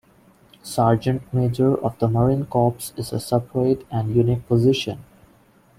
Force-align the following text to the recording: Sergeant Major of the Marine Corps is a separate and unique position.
Sergeant 0.63 1.31
Major 1.31 1.75
of 1.85 1.99
the 1.99 2.07
Marine 2.07 2.47
Corps 2.47 2.73
is 2.97 3.13
a 3.13 3.19
separate 3.19 3.85
and 3.91 4.15
unique 4.15 4.47
position. 4.47 5.03